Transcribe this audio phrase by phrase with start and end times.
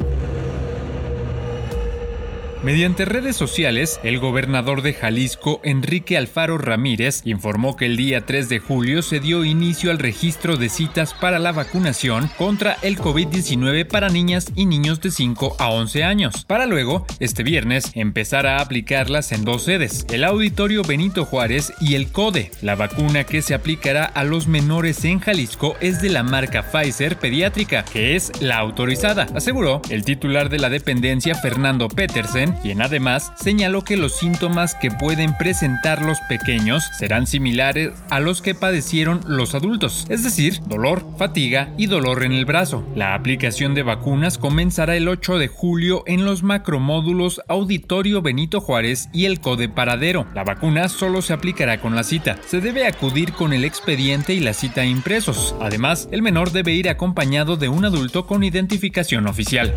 [2.64, 8.48] Mediante redes sociales, el gobernador de Jalisco, Enrique Alfaro Ramírez, informó que el día 3
[8.48, 13.86] de julio se dio inicio al registro de citas para la vacunación contra el COVID-19
[13.86, 18.62] para niñas y niños de 5 a 11 años, para luego, este viernes, empezar a
[18.62, 22.50] aplicarlas en dos sedes, el Auditorio Benito Juárez y el CODE.
[22.62, 27.18] La vacuna que se aplicará a los menores en Jalisco es de la marca Pfizer
[27.18, 33.32] pediátrica, que es la autorizada, aseguró el titular de la dependencia Fernando Petersen quien además
[33.36, 39.20] señaló que los síntomas que pueden presentar los pequeños serán similares a los que padecieron
[39.26, 42.86] los adultos, es decir, dolor, fatiga y dolor en el brazo.
[42.94, 49.08] La aplicación de vacunas comenzará el 8 de julio en los macromódulos Auditorio Benito Juárez
[49.12, 50.26] y el Code Paradero.
[50.34, 52.38] La vacuna solo se aplicará con la cita.
[52.46, 55.54] Se debe acudir con el expediente y la cita impresos.
[55.60, 59.74] Además, el menor debe ir acompañado de un adulto con identificación oficial.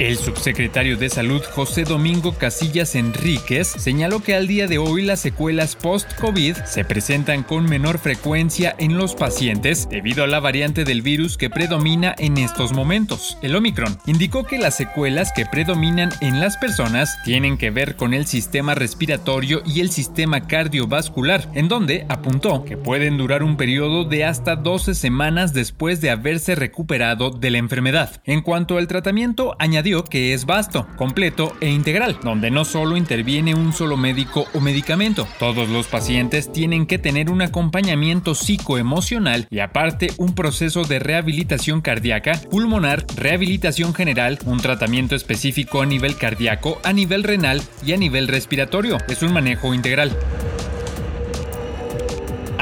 [0.00, 5.20] El subsecretario de Salud José Domingo Casillas Enríquez señaló que al día de hoy las
[5.20, 11.00] secuelas post-COVID se presentan con menor frecuencia en los pacientes debido a la variante del
[11.00, 13.96] virus que predomina en estos momentos, el Omicron.
[14.06, 18.74] Indicó que las secuelas que predominan en las personas tienen que ver con el sistema
[18.74, 24.56] respiratorio y el sistema cardiovascular, en donde apuntó que pueden durar un periodo de hasta
[24.56, 28.20] 12 semanas después de haberse recuperado de la enfermedad.
[28.24, 33.54] En cuanto al tratamiento, añadió que es vasto, completo e integral, donde no solo interviene
[33.54, 35.28] un solo médico o medicamento.
[35.38, 41.82] Todos los pacientes tienen que tener un acompañamiento psicoemocional y aparte un proceso de rehabilitación
[41.82, 47.98] cardíaca, pulmonar, rehabilitación general, un tratamiento específico a nivel cardíaco, a nivel renal y a
[47.98, 48.96] nivel respiratorio.
[49.08, 50.16] Es un manejo integral.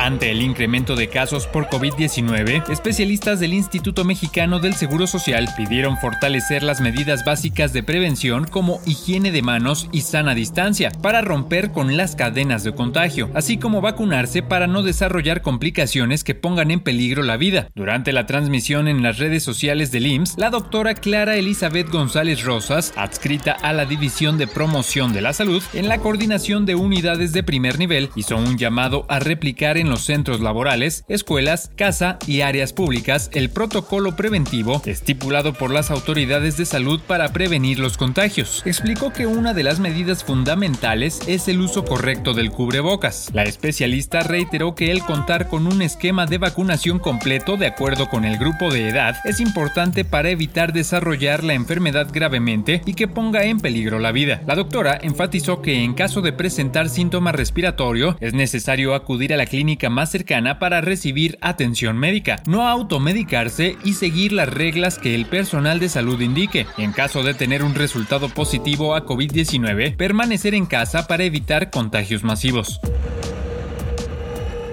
[0.02, 5.96] Ante el incremento de casos por COVID-19, especialistas del Instituto Mexicano del Seguro Social pidieron
[5.96, 11.70] fortalecer las medidas básicas de prevención como higiene de manos y sana distancia para romper
[11.70, 16.80] con las cadenas de contagio, así como vacunarse para no desarrollar complicaciones que pongan en
[16.80, 17.68] peligro la vida.
[17.76, 22.92] Durante la transmisión en las redes sociales del IMSS, la doctora Clara Elizabeth González Rosas,
[22.96, 27.44] adscrita a la División de Promoción de la Salud en la Coordinación de Unidades de
[27.44, 32.72] Primer Nivel, hizo un llamado a replicar en los centros laborales, escuelas, casa y áreas
[32.72, 38.62] públicas el protocolo preventivo estipulado por las autoridades de salud para prevenir los contagios.
[38.64, 43.28] Explicó que una de las medidas fundamentales es el uso correcto del cubrebocas.
[43.34, 48.24] La especialista reiteró que el contar con un esquema de vacunación completo de acuerdo con
[48.24, 53.44] el grupo de edad es importante para evitar desarrollar la enfermedad gravemente y que ponga
[53.44, 54.40] en peligro la vida.
[54.46, 59.44] La doctora enfatizó que en caso de presentar síntomas respiratorios es necesario acudir a la
[59.44, 65.26] clínica más cercana para recibir atención médica, no automedicarse y seguir las reglas que el
[65.26, 66.66] personal de salud indique.
[66.78, 72.24] En caso de tener un resultado positivo a COVID-19, permanecer en casa para evitar contagios
[72.24, 72.80] masivos.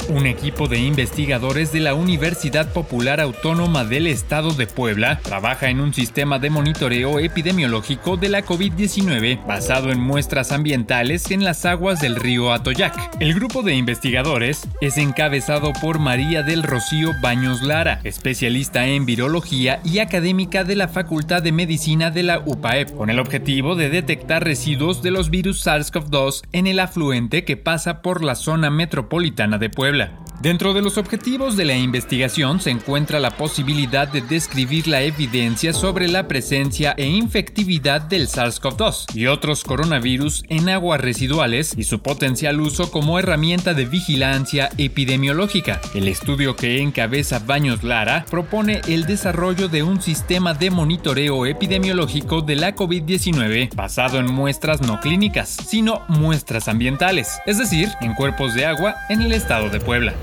[0.10, 5.80] Un equipo de investigadores de la Universidad Popular Autónoma del Estado de Puebla trabaja en
[5.80, 12.02] un sistema de monitoreo epidemiológico de la COVID-19 basado en muestras ambientales en las aguas
[12.02, 13.18] del río Atoyac.
[13.20, 19.80] El grupo de investigadores es encabezado por María del Rocío Baños Lara, especialista en virología
[19.84, 24.44] y académica de la Facultad de Medicina de la UPAEP, con el objetivo de detectar
[24.44, 29.70] residuos de los virus SARS-CoV-2 en el afluente que pasa por la zona metropolitana de
[29.70, 29.99] Puebla.
[30.00, 30.29] Земля.
[30.42, 35.74] Dentro de los objetivos de la investigación se encuentra la posibilidad de describir la evidencia
[35.74, 42.00] sobre la presencia e infectividad del SARS-CoV-2 y otros coronavirus en aguas residuales y su
[42.00, 45.82] potencial uso como herramienta de vigilancia epidemiológica.
[45.94, 52.42] El estudio que encabeza Baños Lara propone el desarrollo de un sistema de monitoreo epidemiológico
[52.42, 58.54] de la COVID-19 basado en muestras no clínicas, sino muestras ambientales, es decir, en cuerpos
[58.54, 60.14] de agua en el estado de Puebla.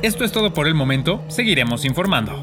[0.00, 2.40] Esto es todo por el momento, seguiremos informando.